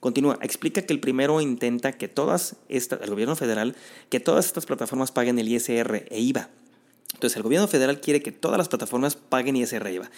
Continúa, 0.00 0.38
explica 0.40 0.82
que 0.82 0.94
el 0.94 1.00
primero 1.00 1.40
intenta 1.42 1.92
que 1.92 2.08
todas 2.08 2.56
estas, 2.70 3.02
el 3.02 3.10
gobierno 3.10 3.36
federal, 3.36 3.76
que 4.08 4.18
todas 4.18 4.46
estas 4.46 4.64
plataformas 4.64 5.12
paguen 5.12 5.38
el 5.38 5.48
ISR 5.48 6.06
e 6.08 6.20
IVA. 6.20 6.48
Entonces, 7.12 7.36
el 7.36 7.42
gobierno 7.42 7.68
federal 7.68 8.00
quiere 8.00 8.22
que 8.22 8.32
todas 8.32 8.56
las 8.56 8.68
plataformas 8.68 9.14
paguen 9.14 9.56
ISR 9.56 9.86
e 9.86 9.92
IVA. 9.92 10.10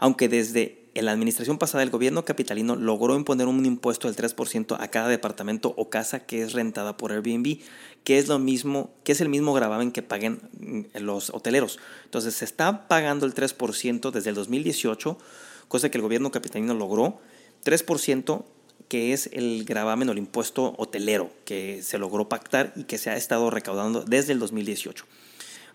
Aunque 0.00 0.28
desde 0.28 0.82
la 0.94 1.12
administración 1.12 1.58
pasada 1.58 1.84
el 1.84 1.90
gobierno 1.90 2.24
capitalino 2.24 2.74
logró 2.74 3.14
imponer 3.14 3.46
un 3.46 3.64
impuesto 3.64 4.08
del 4.08 4.16
3% 4.16 4.76
a 4.80 4.88
cada 4.88 5.06
departamento 5.06 5.72
o 5.76 5.88
casa 5.88 6.26
que 6.26 6.42
es 6.42 6.52
rentada 6.52 6.96
por 6.96 7.12
Airbnb, 7.12 7.60
que 8.02 8.18
es 8.18 8.26
lo 8.26 8.40
mismo, 8.40 8.92
que 9.04 9.12
es 9.12 9.20
el 9.20 9.28
mismo 9.28 9.54
gravamen 9.54 9.92
que 9.92 10.02
paguen 10.02 10.40
mm, 10.58 10.98
los 10.98 11.30
hoteleros. 11.30 11.78
Entonces, 12.04 12.34
se 12.34 12.44
está 12.44 12.88
pagando 12.88 13.24
el 13.24 13.34
3% 13.34 14.10
desde 14.10 14.30
el 14.30 14.34
2018, 14.34 15.16
cosa 15.68 15.90
que 15.90 15.98
el 15.98 16.02
gobierno 16.02 16.32
capitalino 16.32 16.74
logró, 16.74 17.20
3% 17.64 18.44
que 18.92 19.14
es 19.14 19.30
el 19.32 19.64
gravamen 19.64 20.10
o 20.10 20.12
el 20.12 20.18
impuesto 20.18 20.74
hotelero 20.76 21.30
que 21.46 21.80
se 21.80 21.96
logró 21.96 22.28
pactar 22.28 22.74
y 22.76 22.84
que 22.84 22.98
se 22.98 23.08
ha 23.08 23.16
estado 23.16 23.48
recaudando 23.48 24.04
desde 24.04 24.34
el 24.34 24.38
2018. 24.38 25.06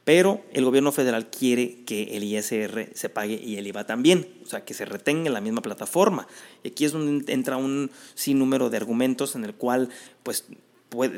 Pero 0.03 0.43
el 0.53 0.63
gobierno 0.63 0.91
federal 0.91 1.31
quiere 1.31 1.83
que 1.83 2.15
el 2.15 2.24
ISR 2.24 2.91
se 2.93 3.09
pague 3.09 3.41
y 3.43 3.57
el 3.57 3.65
IVA 3.65 3.88
también, 3.88 4.29
o 4.43 4.45
sea, 4.45 4.63
que 4.63 4.75
se 4.75 4.86
retenga 4.86 5.25
en 5.29 5.33
la 5.33 5.41
misma 5.41 5.63
plataforma. 5.63 6.27
Y 6.62 6.67
aquí 6.67 6.86
es 6.86 6.91
donde 6.91 7.33
entra 7.33 7.57
un 7.57 7.89
sinnúmero 8.13 8.69
de 8.69 8.77
argumentos 8.77 9.33
en 9.36 9.45
el 9.45 9.55
cual, 9.55 9.89
pues, 10.21 10.45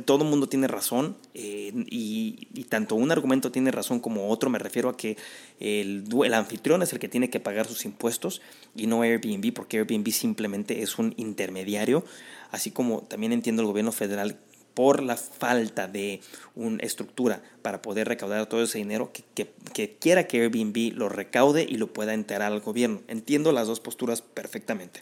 todo 0.06 0.24
el 0.24 0.30
mundo 0.30 0.48
tiene 0.48 0.68
razón 0.68 1.16
eh, 1.34 1.72
y, 1.90 2.48
tanto 2.70 2.96
un 2.96 3.12
argumento 3.12 3.52
tiene 3.52 3.72
razón 3.72 4.00
como 4.00 4.30
otro. 4.30 4.50
Me 4.50 4.60
refiero 4.60 4.90
a 4.90 4.98
que 4.98 5.18
el, 5.60 6.06
el, 6.24 6.34
anfitrión 6.34 6.82
es 6.82 6.94
el 6.94 7.00
que 7.00 7.08
tiene 7.08 7.30
que 7.30 7.40
pagar 7.40 7.68
sus 7.68 7.86
impuestos 7.86 8.42
y 8.76 8.88
no 8.88 9.02
Airbnb, 9.02 9.54
porque 9.54 9.78
Airbnb 9.78 10.12
simplemente 10.12 10.82
es 10.82 10.98
un 10.98 11.14
intermediario, 11.18 12.04
así 12.52 12.72
como 12.72 13.02
también 13.02 13.32
entiendo 13.32 13.62
el 13.62 13.68
gobierno 13.68 13.92
federal 13.92 14.38
por 14.74 15.04
la 15.04 15.18
falta 15.18 15.88
de 15.88 16.22
una 16.56 16.82
estructura 16.84 17.42
para 17.62 17.82
poder 17.82 18.08
recaudar 18.08 18.46
todo 18.48 18.64
ese 18.64 18.78
dinero, 18.78 19.12
que, 19.12 19.50
que 19.74 19.98
quiera 20.00 20.26
que 20.26 20.42
Airbnb 20.42 20.94
lo 20.96 21.10
recaude 21.10 21.66
y 21.68 21.76
lo 21.76 21.92
pueda 21.92 22.14
enterar 22.14 22.52
al 22.54 22.62
gobierno. 22.62 23.02
Entiendo 23.08 23.52
las 23.52 23.68
dos 23.68 23.80
posturas 23.80 24.22
perfectamente. 24.22 25.02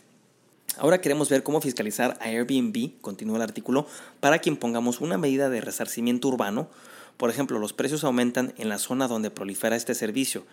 Ahora 0.77 1.01
queremos 1.01 1.29
ver 1.29 1.43
cómo 1.43 1.62
fiscalizar 1.62 2.17
a 2.22 2.25
Airbnb, 2.25 3.01
continúa 3.01 3.38
el 3.38 3.41
artículo, 3.41 3.88
para 4.19 4.39
que 4.39 4.50
impongamos 4.50 5.01
una 5.01 5.17
medida 5.17 5.50
de 5.50 5.62
resarcimiento 5.62 6.27
urbano. 6.27 6.69
Por 7.17 7.29
ejemplo, 7.29 7.57
los 7.57 7.74
precios 7.74 8.03
aumentan 8.03 8.53
en 8.57 8.69
la 8.69 8.77
zona 8.77 9.07
donde 9.07 9.31
prolifera 9.31 9.75
este 9.75 9.96
servicio, 9.96 10.46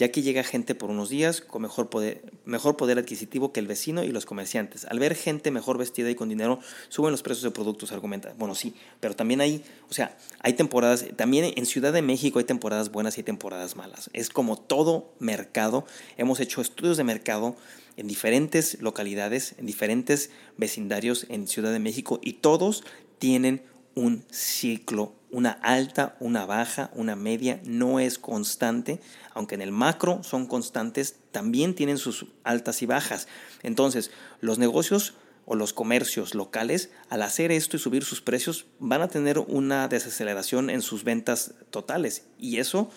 ya 0.00 0.10
que 0.10 0.22
llega 0.22 0.42
gente 0.42 0.74
por 0.74 0.88
unos 0.88 1.10
días 1.10 1.42
con 1.42 1.60
mejor 1.60 1.90
poder, 1.90 2.22
mejor 2.46 2.78
poder 2.78 2.98
adquisitivo 2.98 3.52
que 3.52 3.60
el 3.60 3.66
vecino 3.66 4.02
y 4.02 4.08
los 4.08 4.24
comerciantes. 4.24 4.86
Al 4.86 4.98
ver 4.98 5.14
gente 5.14 5.50
mejor 5.50 5.76
vestida 5.76 6.08
y 6.08 6.14
con 6.14 6.30
dinero, 6.30 6.58
suben 6.88 7.12
los 7.12 7.22
precios 7.22 7.44
de 7.44 7.50
productos, 7.50 7.92
argumenta. 7.92 8.32
Bueno, 8.38 8.54
sí, 8.54 8.74
pero 8.98 9.14
también 9.14 9.42
hay, 9.42 9.62
o 9.90 9.92
sea, 9.92 10.16
hay 10.38 10.54
temporadas, 10.54 11.04
también 11.16 11.52
en 11.54 11.66
Ciudad 11.66 11.92
de 11.92 12.00
México 12.00 12.38
hay 12.38 12.46
temporadas 12.46 12.90
buenas 12.90 13.18
y 13.18 13.20
hay 13.20 13.24
temporadas 13.24 13.76
malas. 13.76 14.08
Es 14.14 14.30
como 14.30 14.56
todo 14.56 15.12
mercado. 15.18 15.84
Hemos 16.16 16.40
hecho 16.40 16.62
estudios 16.62 16.96
de 16.96 17.04
mercado 17.04 17.54
en 17.98 18.08
diferentes 18.08 18.80
localidades, 18.80 19.54
en 19.58 19.66
diferentes 19.66 20.30
vecindarios 20.56 21.26
en 21.28 21.46
Ciudad 21.46 21.72
de 21.72 21.78
México 21.78 22.20
y 22.22 22.34
todos 22.34 22.84
tienen 23.18 23.62
un 23.94 24.24
ciclo, 24.30 25.12
una 25.30 25.50
alta, 25.50 26.16
una 26.20 26.46
baja, 26.46 26.90
una 26.94 27.16
media, 27.16 27.60
no 27.64 28.00
es 28.00 28.18
constante, 28.18 29.00
aunque 29.34 29.54
en 29.54 29.62
el 29.62 29.72
macro 29.72 30.22
son 30.22 30.46
constantes, 30.46 31.16
también 31.30 31.74
tienen 31.74 31.98
sus 31.98 32.26
altas 32.44 32.82
y 32.82 32.86
bajas. 32.86 33.28
Entonces, 33.62 34.10
los 34.40 34.58
negocios 34.58 35.14
o 35.46 35.54
los 35.54 35.72
comercios 35.72 36.34
locales, 36.34 36.90
al 37.08 37.22
hacer 37.22 37.52
esto 37.52 37.76
y 37.76 37.80
subir 37.80 38.04
sus 38.04 38.20
precios, 38.20 38.66
van 38.78 39.02
a 39.02 39.08
tener 39.08 39.38
una 39.38 39.88
desaceleración 39.88 40.70
en 40.70 40.82
sus 40.82 41.04
ventas 41.04 41.54
totales 41.70 42.26
y 42.38 42.58
eso 42.58 42.90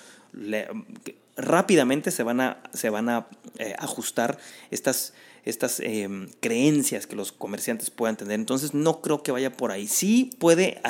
rápidamente 1.36 2.12
se 2.12 2.24
van 2.24 2.42
a, 2.42 2.64
se 2.74 2.90
van 2.90 3.10
a 3.10 3.28
eh, 3.58 3.76
ajustar 3.80 4.38
estas, 4.72 5.14
estas 5.46 5.80
em, 5.80 6.30
creencias 6.40 7.08
que 7.08 7.16
los 7.16 7.32
comerciantes 7.32 7.90
puedan 7.90 8.18
tener. 8.18 8.40
Entonces 8.40 8.74
no 8.74 9.02
creo 9.02 9.24
que 9.24 9.32
vaya 9.32 9.52
por 9.52 9.72
ahí. 9.72 9.88
Sí 9.88 10.32
puede 10.40 10.82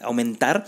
aumentar 0.00 0.66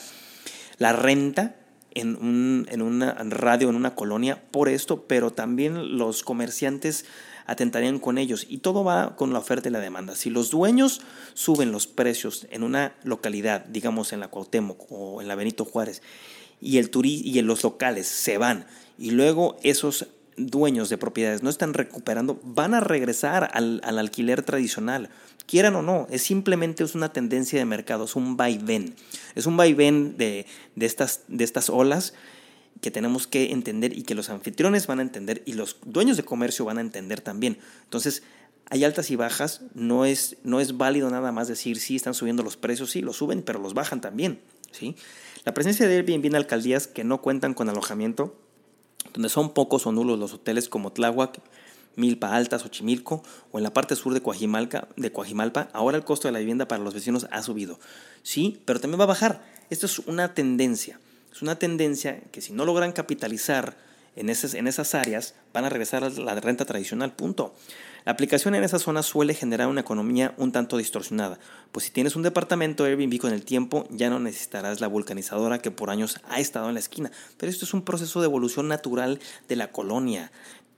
la 0.78 0.92
renta 0.92 1.56
en 1.94 2.16
un, 2.16 2.66
en 2.70 2.82
una 2.82 3.14
radio, 3.14 3.68
en 3.68 3.76
una 3.76 3.94
colonia 3.94 4.42
por 4.50 4.68
esto, 4.68 5.04
pero 5.06 5.30
también 5.30 5.98
los 5.98 6.22
comerciantes 6.22 7.04
atentarían 7.46 7.98
con 7.98 8.18
ellos. 8.18 8.46
Y 8.48 8.58
todo 8.58 8.84
va 8.84 9.16
con 9.16 9.32
la 9.32 9.38
oferta 9.38 9.68
y 9.68 9.72
la 9.72 9.80
demanda. 9.80 10.14
Si 10.14 10.30
los 10.30 10.50
dueños 10.50 11.02
suben 11.34 11.72
los 11.72 11.86
precios 11.86 12.46
en 12.50 12.62
una 12.62 12.94
localidad, 13.02 13.64
digamos 13.66 14.12
en 14.12 14.20
la 14.20 14.28
Cuauhtémoc 14.28 14.90
o 14.90 15.20
en 15.20 15.28
la 15.28 15.34
Benito 15.34 15.64
Juárez, 15.64 16.02
y, 16.62 16.78
el 16.78 16.90
y 17.04 17.42
los 17.42 17.62
locales 17.62 18.06
se 18.06 18.38
van 18.38 18.66
y 18.98 19.10
luego 19.10 19.58
esos 19.62 20.06
dueños 20.36 20.88
de 20.88 20.96
propiedades 20.96 21.42
no 21.42 21.50
están 21.50 21.74
recuperando, 21.74 22.40
van 22.44 22.72
a 22.74 22.80
regresar 22.80 23.50
al, 23.52 23.80
alquiler 23.84 24.42
tradicional, 24.42 25.10
quieran 25.46 25.74
o 25.74 25.82
no, 25.82 26.06
es 26.10 26.22
simplemente 26.22 26.84
es 26.84 26.94
una 26.94 27.12
tendencia 27.12 27.58
de 27.58 27.64
mercado, 27.64 28.04
es 28.04 28.16
un 28.16 28.36
vaivén, 28.36 28.94
es 29.34 29.46
un 29.46 29.56
vaivén 29.56 30.16
de, 30.16 30.46
de, 30.76 30.86
estas, 30.86 31.22
de 31.28 31.44
estas 31.44 31.68
olas 31.68 32.14
que 32.80 32.90
tenemos 32.90 33.26
que 33.26 33.52
entender 33.52 33.96
y 33.96 34.02
que 34.02 34.14
los 34.14 34.30
anfitriones 34.30 34.86
van 34.86 35.00
a 35.00 35.02
entender 35.02 35.42
y 35.44 35.52
los 35.52 35.76
dueños 35.84 36.16
de 36.16 36.24
comercio 36.24 36.64
van 36.64 36.78
a 36.78 36.80
entender 36.80 37.20
también. 37.20 37.58
Entonces, 37.84 38.22
hay 38.70 38.84
altas 38.84 39.10
y 39.10 39.16
bajas, 39.16 39.60
no 39.74 40.04
es, 40.04 40.36
no 40.44 40.60
es 40.60 40.76
válido 40.76 41.10
nada 41.10 41.30
más 41.30 41.48
decir, 41.48 41.78
sí, 41.78 41.96
están 41.96 42.14
subiendo 42.14 42.42
los 42.42 42.56
precios, 42.56 42.90
sí, 42.90 43.02
los 43.02 43.16
suben, 43.16 43.42
pero 43.42 43.58
los 43.58 43.74
bajan 43.74 44.00
también. 44.00 44.40
La 45.44 45.54
presencia 45.54 45.88
de 45.88 45.96
Airbnb 45.96 46.26
en 46.26 46.36
alcaldías 46.36 46.86
que 46.86 47.04
no 47.04 47.20
cuentan 47.20 47.54
con 47.54 47.68
alojamiento, 47.68 48.34
donde 49.12 49.28
son 49.28 49.52
pocos 49.52 49.86
o 49.86 49.92
nulos 49.92 50.18
los 50.18 50.32
hoteles 50.32 50.68
como 50.68 50.92
Tláhuac, 50.92 51.40
Milpa 51.96 52.34
Alta, 52.34 52.58
Xochimilco 52.58 53.22
o 53.50 53.58
en 53.58 53.64
la 53.64 53.72
parte 53.72 53.96
sur 53.96 54.14
de 54.14 54.20
de 54.20 55.12
Coajimalpa, 55.12 55.68
ahora 55.72 55.98
el 55.98 56.04
costo 56.04 56.28
de 56.28 56.32
la 56.32 56.38
vivienda 56.38 56.68
para 56.68 56.82
los 56.82 56.94
vecinos 56.94 57.26
ha 57.30 57.42
subido. 57.42 57.78
Sí, 58.22 58.62
pero 58.64 58.80
también 58.80 59.00
va 59.00 59.04
a 59.04 59.08
bajar. 59.08 59.44
Esto 59.68 59.86
es 59.86 59.98
una 60.00 60.34
tendencia. 60.34 61.00
Es 61.32 61.42
una 61.42 61.58
tendencia 61.58 62.20
que 62.30 62.40
si 62.40 62.52
no 62.52 62.64
logran 62.64 62.92
capitalizar 62.92 63.76
en 64.16 64.28
esas, 64.28 64.54
en 64.54 64.66
esas 64.66 64.94
áreas, 64.94 65.34
van 65.52 65.64
a 65.64 65.68
regresar 65.68 66.04
a 66.04 66.10
la 66.10 66.34
renta 66.36 66.64
tradicional, 66.64 67.14
punto. 67.14 67.54
La 68.04 68.12
aplicación 68.12 68.56
en 68.56 68.64
esa 68.64 68.80
zona 68.80 69.02
suele 69.04 69.32
generar 69.32 69.68
una 69.68 69.82
economía 69.82 70.34
un 70.36 70.50
tanto 70.50 70.76
distorsionada, 70.76 71.38
pues 71.70 71.86
si 71.86 71.92
tienes 71.92 72.16
un 72.16 72.22
departamento 72.22 72.84
Airbnb 72.84 73.18
con 73.18 73.32
el 73.32 73.44
tiempo 73.44 73.86
ya 73.90 74.10
no 74.10 74.18
necesitarás 74.18 74.80
la 74.80 74.88
vulcanizadora 74.88 75.60
que 75.60 75.70
por 75.70 75.88
años 75.88 76.20
ha 76.28 76.40
estado 76.40 76.66
en 76.66 76.74
la 76.74 76.80
esquina, 76.80 77.12
pero 77.36 77.50
esto 77.50 77.64
es 77.64 77.74
un 77.74 77.82
proceso 77.82 78.20
de 78.20 78.26
evolución 78.26 78.66
natural 78.66 79.20
de 79.48 79.54
la 79.54 79.70
colonia. 79.70 80.32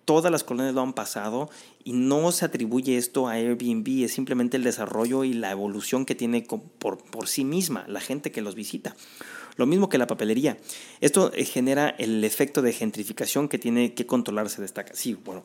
Todas 0.05 0.31
las 0.31 0.45
colonias 0.45 0.75
lo 0.75 0.83
han 0.83 0.93
pasado 0.93 1.49
y 1.83 1.95
no 1.95 2.31
se 2.31 2.45
atribuye 2.45 2.99
esto 2.99 3.27
a 3.27 3.33
Airbnb, 3.33 4.05
es 4.05 4.13
simplemente 4.13 4.59
el 4.59 4.65
desarrollo 4.65 5.25
y 5.25 5.33
la 5.33 5.51
evolución 5.51 6.05
que 6.05 6.15
tiene 6.15 6.43
por, 6.43 6.99
por 6.99 7.27
sí 7.27 7.43
misma 7.43 7.87
la 7.89 8.01
gente 8.01 8.33
que 8.33 8.43
los 8.43 8.55
visita. 8.55 8.95
Lo 9.57 9.67
mismo 9.67 9.89
que 9.89 9.99
la 9.99 10.07
papelería. 10.07 10.59
Esto 11.01 11.33
eh, 11.33 11.45
genera 11.45 11.91
el 11.91 12.25
efecto 12.25 12.63
de 12.63 12.73
gentrificación 12.73 13.49
que 13.49 13.59
tiene 13.59 13.95
que 13.95 14.07
controlarse 14.07 14.61
de 14.61 14.67
esta. 14.67 14.85
Sí, 14.93 15.15
bueno, 15.15 15.45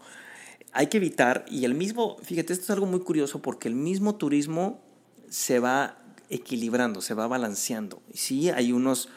hay 0.72 0.88
que 0.88 0.98
evitar, 0.98 1.46
y 1.50 1.66
el 1.66 1.75
mismo, 1.75 2.18
fíjate, 2.24 2.54
esto 2.54 2.66
es 2.66 2.70
algo 2.72 2.86
muy 2.86 3.00
curioso 3.01 3.42
porque 3.42 3.68
el 3.68 3.75
mismo 3.75 4.16
turismo 4.16 4.82
se 5.30 5.60
va 5.60 5.98
equilibrando, 6.30 7.01
se 7.01 7.13
va 7.13 7.28
balanceando. 7.28 8.01
Sí, 8.13 8.50
hay 8.50 8.72
unos 8.72 9.10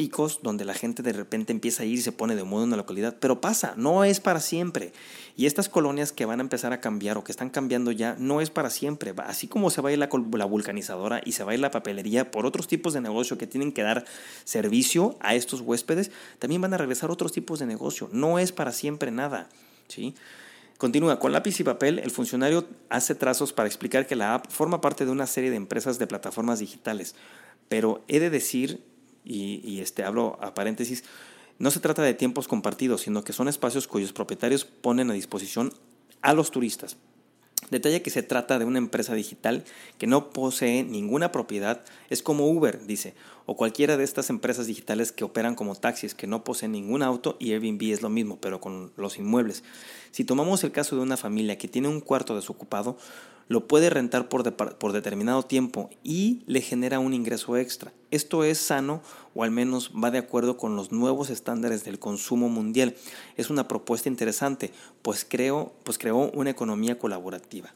picos 0.00 0.40
donde 0.42 0.64
la 0.64 0.72
gente 0.72 1.02
de 1.02 1.12
repente 1.12 1.52
empieza 1.52 1.82
a 1.82 1.86
ir 1.86 1.98
y 1.98 2.00
se 2.00 2.10
pone 2.10 2.34
de 2.34 2.42
moda 2.42 2.62
en 2.62 2.68
una 2.68 2.78
localidad, 2.78 3.18
pero 3.20 3.42
pasa, 3.42 3.74
no 3.76 4.02
es 4.02 4.18
para 4.18 4.40
siempre. 4.40 4.94
Y 5.36 5.44
estas 5.44 5.68
colonias 5.68 6.10
que 6.10 6.24
van 6.24 6.40
a 6.40 6.42
empezar 6.42 6.72
a 6.72 6.80
cambiar 6.80 7.18
o 7.18 7.22
que 7.22 7.32
están 7.32 7.50
cambiando 7.50 7.92
ya, 7.92 8.16
no 8.18 8.40
es 8.40 8.48
para 8.48 8.70
siempre. 8.70 9.12
Así 9.18 9.46
como 9.46 9.68
se 9.68 9.82
va 9.82 9.90
a 9.90 9.92
ir 9.92 9.98
la, 9.98 10.08
la 10.38 10.44
vulcanizadora 10.46 11.20
y 11.22 11.32
se 11.32 11.44
va 11.44 11.52
a 11.52 11.54
ir 11.54 11.60
la 11.60 11.70
papelería 11.70 12.30
por 12.30 12.46
otros 12.46 12.66
tipos 12.66 12.94
de 12.94 13.02
negocio 13.02 13.36
que 13.36 13.46
tienen 13.46 13.72
que 13.72 13.82
dar 13.82 14.06
servicio 14.44 15.18
a 15.20 15.34
estos 15.34 15.60
huéspedes, 15.60 16.10
también 16.38 16.62
van 16.62 16.72
a 16.72 16.78
regresar 16.78 17.10
otros 17.10 17.32
tipos 17.32 17.58
de 17.58 17.66
negocio. 17.66 18.08
No 18.10 18.38
es 18.38 18.52
para 18.52 18.72
siempre 18.72 19.10
nada. 19.10 19.50
¿sí? 19.88 20.14
Continúa, 20.78 21.18
con 21.18 21.32
lápiz 21.32 21.60
y 21.60 21.62
papel, 21.64 21.98
el 21.98 22.10
funcionario 22.10 22.66
hace 22.88 23.14
trazos 23.14 23.52
para 23.52 23.68
explicar 23.68 24.06
que 24.06 24.16
la 24.16 24.32
app 24.32 24.50
forma 24.50 24.80
parte 24.80 25.04
de 25.04 25.10
una 25.10 25.26
serie 25.26 25.50
de 25.50 25.56
empresas 25.56 25.98
de 25.98 26.06
plataformas 26.06 26.58
digitales. 26.58 27.14
Pero 27.68 28.02
he 28.08 28.18
de 28.18 28.30
decir, 28.30 28.82
y, 29.30 29.80
este, 29.80 30.04
hablo 30.04 30.38
a 30.40 30.54
paréntesis, 30.54 31.04
no 31.58 31.70
se 31.70 31.80
trata 31.80 32.02
de 32.02 32.14
tiempos 32.14 32.48
compartidos, 32.48 33.02
sino 33.02 33.22
que 33.22 33.32
son 33.32 33.48
espacios 33.48 33.86
cuyos 33.86 34.12
propietarios 34.12 34.64
ponen 34.64 35.10
a 35.10 35.14
disposición 35.14 35.72
a 36.22 36.32
los 36.34 36.50
turistas. 36.50 36.96
Detalla 37.70 38.02
que 38.02 38.10
se 38.10 38.22
trata 38.22 38.58
de 38.58 38.64
una 38.64 38.78
empresa 38.78 39.14
digital 39.14 39.64
que 39.98 40.06
no 40.06 40.30
posee 40.30 40.82
ninguna 40.82 41.30
propiedad, 41.30 41.84
es 42.08 42.22
como 42.22 42.48
Uber, 42.48 42.86
dice, 42.86 43.14
o 43.46 43.56
cualquiera 43.56 43.96
de 43.96 44.04
estas 44.04 44.30
empresas 44.30 44.66
digitales 44.66 45.12
que 45.12 45.24
operan 45.24 45.54
como 45.54 45.76
taxis, 45.76 46.14
que 46.14 46.26
no 46.26 46.42
poseen 46.42 46.72
ningún 46.72 47.02
auto 47.02 47.36
y 47.38 47.52
Airbnb 47.52 47.92
es 47.92 48.02
lo 48.02 48.08
mismo, 48.08 48.40
pero 48.40 48.60
con 48.60 48.92
los 48.96 49.18
inmuebles. 49.18 49.62
Si 50.10 50.24
tomamos 50.24 50.64
el 50.64 50.72
caso 50.72 50.96
de 50.96 51.02
una 51.02 51.16
familia 51.16 51.58
que 51.58 51.68
tiene 51.68 51.88
un 51.88 52.00
cuarto 52.00 52.34
desocupado, 52.34 52.96
lo 53.50 53.66
puede 53.66 53.90
rentar 53.90 54.28
por, 54.28 54.54
por, 54.54 54.92
determinado 54.92 55.42
tiempo 55.42 55.90
y 56.04 56.44
le 56.46 56.60
genera 56.60 57.00
un 57.00 57.12
ingreso 57.12 57.56
extra. 57.56 57.92
Esto 58.12 58.44
es 58.44 58.58
sano 58.58 59.02
o 59.34 59.42
al 59.42 59.50
menos 59.50 59.90
va 59.92 60.12
de 60.12 60.18
acuerdo 60.18 60.56
con 60.56 60.76
los 60.76 60.92
nuevos 60.92 61.30
estándares 61.30 61.82
del 61.82 61.98
consumo 61.98 62.48
mundial. 62.48 62.94
Es 63.36 63.50
una 63.50 63.66
propuesta 63.66 64.08
interesante, 64.08 64.70
pues, 65.02 65.26
creo, 65.28 65.74
pues 65.82 65.98
creó 65.98 66.30
una 66.30 66.50
economía 66.50 66.96
colaborativa. 66.96 67.74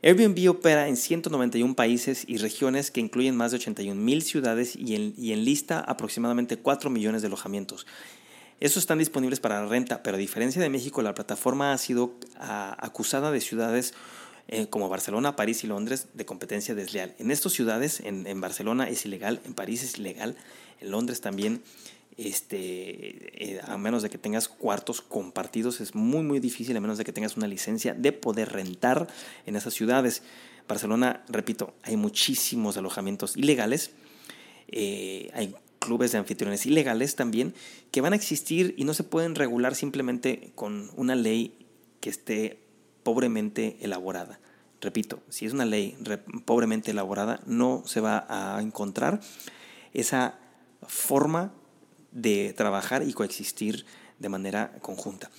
Airbnb 0.00 0.48
opera 0.48 0.86
en 0.86 0.96
191 0.96 1.74
países 1.74 2.24
y 2.28 2.36
regiones 2.36 2.92
que 2.92 3.00
incluyen 3.00 3.36
más 3.36 3.50
de 3.50 3.56
81 3.56 4.00
mil 4.00 4.22
ciudades 4.22 4.76
y 4.76 4.94
en, 4.94 5.12
y 5.18 5.32
en 5.32 5.44
lista 5.44 5.80
aproximadamente 5.80 6.56
4 6.56 6.88
millones 6.88 7.22
de 7.22 7.26
alojamientos. 7.26 7.84
Estos 8.60 8.84
están 8.84 8.98
disponibles 8.98 9.40
para 9.40 9.60
la 9.60 9.68
renta, 9.68 10.04
pero 10.04 10.16
a 10.16 10.20
diferencia 10.20 10.62
de 10.62 10.70
México, 10.70 11.02
la 11.02 11.14
plataforma 11.14 11.72
ha 11.72 11.78
sido 11.78 12.14
ah, 12.38 12.76
acusada 12.80 13.32
de 13.32 13.40
ciudades 13.40 13.92
eh, 14.48 14.66
como 14.68 14.88
Barcelona, 14.88 15.36
París 15.36 15.64
y 15.64 15.66
Londres 15.66 16.08
de 16.14 16.26
competencia 16.26 16.74
desleal. 16.74 17.14
En 17.18 17.30
estas 17.30 17.52
ciudades, 17.52 18.00
en, 18.00 18.26
en, 18.26 18.40
Barcelona 18.40 18.88
es 18.88 19.04
ilegal, 19.06 19.40
en 19.44 19.54
París 19.54 19.82
es 19.82 19.98
ilegal, 19.98 20.36
en 20.80 20.90
Londres 20.90 21.20
también, 21.20 21.62
este, 22.16 23.54
eh, 23.54 23.60
a 23.64 23.76
menos 23.76 24.02
de 24.02 24.10
que 24.10 24.18
tengas 24.18 24.48
cuartos 24.48 25.00
compartidos, 25.00 25.80
es 25.80 25.94
muy 25.94 26.22
muy 26.22 26.40
difícil, 26.40 26.76
a 26.76 26.80
menos 26.80 26.98
de 26.98 27.04
que 27.04 27.12
tengas 27.12 27.36
una 27.36 27.46
licencia 27.46 27.94
de 27.94 28.12
poder 28.12 28.52
rentar 28.52 29.08
en 29.46 29.56
esas 29.56 29.74
ciudades. 29.74 30.22
Barcelona, 30.68 31.24
repito, 31.28 31.74
hay 31.82 31.96
muchísimos 31.96 32.76
alojamientos 32.76 33.36
ilegales, 33.36 33.90
eh, 34.68 35.30
hay 35.34 35.54
clubes 35.78 36.12
de 36.12 36.18
anfitriones 36.18 36.66
ilegales 36.66 37.16
también, 37.16 37.54
que 37.90 38.00
van 38.00 38.12
a 38.12 38.16
existir 38.16 38.74
y 38.78 38.84
no 38.84 38.94
se 38.94 39.04
pueden 39.04 39.34
regular 39.34 39.74
simplemente 39.74 40.52
con 40.54 40.90
una 40.96 41.14
ley 41.14 41.66
que 42.00 42.10
esté 42.10 42.63
pobremente 43.04 43.76
elaborada. 43.80 44.40
Repito, 44.80 45.22
si 45.28 45.46
es 45.46 45.52
una 45.52 45.64
ley 45.64 45.96
pobremente 46.44 46.90
elaborada, 46.90 47.40
no 47.46 47.82
se 47.86 48.00
va 48.00 48.26
a 48.28 48.60
encontrar 48.60 49.20
esa 49.92 50.38
forma 50.86 51.52
de 52.10 52.52
trabajar 52.56 53.02
y 53.02 53.12
coexistir 53.12 53.86
de 54.18 54.28
manera 54.28 54.72
conjunta. 54.82 55.30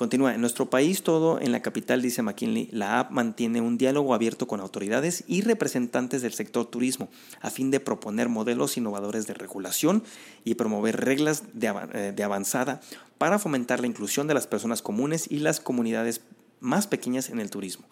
Continúa, 0.00 0.34
en 0.34 0.40
nuestro 0.40 0.70
país 0.70 1.02
todo, 1.02 1.38
en 1.40 1.52
la 1.52 1.60
capital, 1.60 2.00
dice 2.00 2.22
McKinley, 2.22 2.70
la 2.72 3.00
app 3.00 3.10
mantiene 3.10 3.60
un 3.60 3.76
diálogo 3.76 4.14
abierto 4.14 4.46
con 4.46 4.60
autoridades 4.60 5.24
y 5.26 5.42
representantes 5.42 6.22
del 6.22 6.32
sector 6.32 6.64
turismo 6.64 7.10
a 7.42 7.50
fin 7.50 7.70
de 7.70 7.80
proponer 7.80 8.30
modelos 8.30 8.78
innovadores 8.78 9.26
de 9.26 9.34
regulación 9.34 10.02
y 10.42 10.54
promover 10.54 11.04
reglas 11.04 11.42
de, 11.52 11.66
eh, 11.92 12.22
avanzada 12.22 12.80
para 13.18 13.38
fomentar 13.38 13.80
la 13.80 13.88
inclusión 13.88 14.26
de 14.26 14.32
las 14.32 14.46
personas 14.46 14.80
comunes 14.80 15.30
y 15.30 15.40
las 15.40 15.60
comunidades 15.60 16.22
más 16.60 16.86
pequeñas 16.86 17.30
en 17.30 17.40
el 17.40 17.50
turismo. 17.50 17.86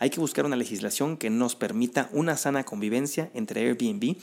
Hay 0.00 0.08
que 0.08 0.20
buscar 0.20 0.46
una 0.46 0.56
legislación 0.56 1.18
que 1.18 1.28
nos 1.28 1.56
permita 1.56 2.08
una 2.12 2.38
sana 2.38 2.64
convivencia 2.64 3.30
entre 3.34 3.60
Airbnb, 3.60 4.16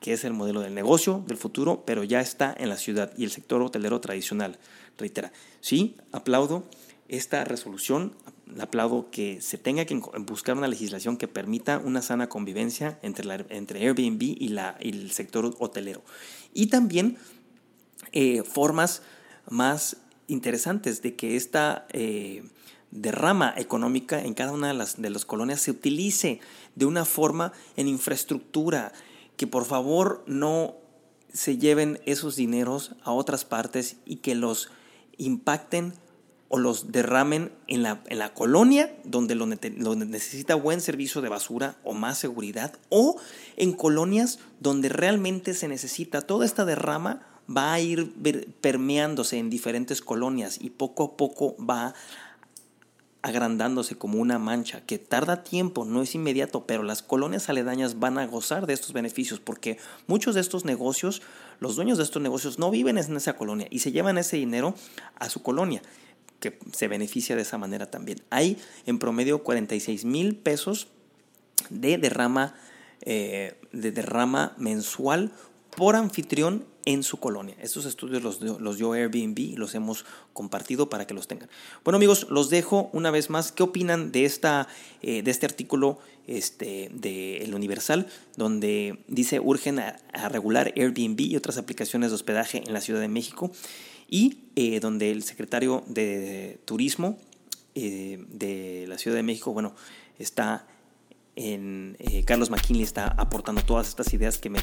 que 0.00 0.12
es 0.12 0.24
el 0.24 0.32
modelo 0.32 0.60
del 0.60 0.74
negocio 0.74 1.22
del 1.28 1.36
futuro, 1.36 1.84
pero 1.86 2.02
ya 2.02 2.20
está 2.20 2.52
en 2.58 2.68
la 2.68 2.76
ciudad, 2.76 3.12
y 3.16 3.22
el 3.22 3.30
sector 3.30 3.62
hotelero 3.62 4.00
tradicional. 4.00 4.58
Reitera, 4.98 5.32
sí, 5.60 5.96
aplaudo 6.10 6.64
esta 7.06 7.44
resolución, 7.44 8.12
aplaudo 8.58 9.12
que 9.12 9.40
se 9.40 9.56
tenga 9.56 9.84
que 9.84 9.94
buscar 10.18 10.56
una 10.56 10.66
legislación 10.66 11.16
que 11.16 11.28
permita 11.28 11.78
una 11.78 12.02
sana 12.02 12.28
convivencia 12.28 12.98
entre, 13.02 13.46
entre 13.50 13.86
Airbnb 13.86 14.22
y, 14.22 14.48
la, 14.48 14.76
el 14.80 15.12
sector 15.12 15.54
hotelero. 15.60 16.02
Y 16.54 16.66
también 16.66 17.18
eh, 18.10 18.42
formas 18.42 19.02
más 19.48 19.98
interesantes 20.26 21.02
de 21.02 21.14
que 21.14 21.36
esta... 21.36 21.86
Eh, 21.92 22.42
derrama 22.90 23.54
económica 23.56 24.20
en 24.20 24.34
cada 24.34 24.52
una 24.52 24.68
de 24.68 24.74
las, 24.74 25.00
de 25.00 25.10
las 25.10 25.24
colonias 25.24 25.60
se 25.60 25.70
utilice 25.70 26.40
de 26.74 26.86
una 26.86 27.04
forma 27.04 27.52
en 27.76 27.88
infraestructura, 27.88 28.92
que 29.36 29.46
por 29.46 29.64
favor 29.64 30.22
no 30.26 30.74
se 31.32 31.56
lleven 31.56 32.00
esos 32.06 32.36
dineros 32.36 32.94
a 33.04 33.12
otras 33.12 33.44
partes 33.44 33.96
y 34.04 34.16
que 34.16 34.34
los 34.34 34.70
impacten 35.16 35.94
o 36.48 36.58
los 36.58 36.90
derramen 36.90 37.52
en 37.68 37.84
la, 37.84 38.02
en 38.06 38.18
la 38.18 38.34
colonia 38.34 38.92
donde 39.04 39.36
lo, 39.36 39.46
necesita 39.46 40.56
buen 40.56 40.80
servicio 40.80 41.20
de 41.20 41.28
basura 41.28 41.76
o 41.84 41.94
más 41.94 42.18
seguridad, 42.18 42.76
o 42.88 43.20
en 43.56 43.72
colonias 43.72 44.40
donde 44.58 44.88
realmente 44.88 45.54
se 45.54 45.68
necesita. 45.68 46.22
Toda 46.22 46.44
esta 46.44 46.64
derrama 46.64 47.20
va 47.48 47.72
a 47.72 47.80
ir 47.80 48.12
permeándose 48.60 49.38
en 49.38 49.48
diferentes 49.48 50.00
colonias 50.00 50.58
y 50.60 50.70
poco 50.70 51.04
a 51.04 51.16
poco 51.16 51.54
va 51.64 51.94
agrandándose 53.22 53.96
como 53.96 54.18
una 54.18 54.38
mancha, 54.38 54.80
que 54.86 54.98
tarda 54.98 55.42
tiempo, 55.42 55.84
no 55.84 56.02
es 56.02 56.14
inmediato, 56.14 56.64
pero 56.66 56.82
las 56.82 57.02
colonias 57.02 57.48
aledañas 57.48 57.98
van 57.98 58.18
a 58.18 58.26
gozar 58.26 58.66
de 58.66 58.72
estos 58.72 58.92
beneficios, 58.92 59.40
porque 59.40 59.78
muchos 60.06 60.34
de 60.34 60.40
estos 60.40 60.64
negocios, 60.64 61.20
los 61.58 61.76
dueños 61.76 61.98
de 61.98 62.04
estos 62.04 62.22
negocios 62.22 62.58
no 62.58 62.70
viven 62.70 62.96
en 62.96 63.16
esa 63.16 63.36
colonia 63.36 63.66
y 63.70 63.80
se 63.80 63.92
llevan 63.92 64.16
ese 64.16 64.36
dinero 64.36 64.74
a 65.16 65.28
su 65.28 65.42
colonia, 65.42 65.82
que 66.40 66.58
se 66.72 66.88
beneficia 66.88 67.36
de 67.36 67.42
esa 67.42 67.58
manera 67.58 67.90
también. 67.90 68.22
Hay 68.30 68.56
en 68.86 68.98
promedio 68.98 69.42
46 69.42 70.06
mil 70.06 70.36
pesos 70.36 70.88
de 71.68 71.98
derrama, 71.98 72.54
eh, 73.02 73.60
de 73.72 73.92
derrama 73.92 74.54
mensual 74.56 75.32
por 75.76 75.96
anfitrión 75.96 76.64
en 76.84 77.02
su 77.02 77.18
colonia. 77.18 77.54
Estos 77.60 77.84
estudios 77.84 78.22
los, 78.22 78.40
los 78.40 78.76
dio 78.76 78.92
Airbnb 78.92 79.38
y 79.38 79.56
los 79.56 79.74
hemos 79.74 80.04
compartido 80.32 80.88
para 80.88 81.06
que 81.06 81.14
los 81.14 81.28
tengan. 81.28 81.48
Bueno 81.84 81.96
amigos, 81.96 82.26
los 82.30 82.50
dejo 82.50 82.90
una 82.92 83.10
vez 83.10 83.30
más. 83.30 83.52
¿Qué 83.52 83.62
opinan 83.62 84.12
de, 84.12 84.24
esta, 84.24 84.68
eh, 85.02 85.22
de 85.22 85.30
este 85.30 85.46
artículo 85.46 85.98
este, 86.26 86.90
de 86.92 87.38
El 87.38 87.54
Universal 87.54 88.06
donde 88.36 89.04
dice 89.08 89.40
urgen 89.40 89.78
a, 89.78 89.98
regular 90.28 90.72
Airbnb 90.76 91.20
y 91.20 91.36
otras 91.36 91.58
aplicaciones 91.58 92.10
de 92.10 92.14
hospedaje 92.14 92.62
en 92.66 92.72
la 92.72 92.80
Ciudad 92.80 93.00
de 93.00 93.08
México? 93.08 93.50
Y 94.08 94.38
eh, 94.56 94.80
donde 94.80 95.10
el 95.10 95.22
secretario 95.22 95.84
de 95.86 96.58
Turismo 96.64 97.18
eh, 97.74 98.24
de 98.28 98.86
la 98.88 98.98
Ciudad 98.98 99.16
de 99.16 99.22
México, 99.22 99.52
bueno, 99.52 99.74
está 100.18 100.66
en 101.40 101.96
Carlos 102.26 102.50
McKinley 102.50 102.82
está 102.82 103.06
aportando 103.16 103.62
todas 103.62 103.88
estas 103.88 104.12
ideas 104.12 104.36
que 104.38 104.50
me, 104.50 104.60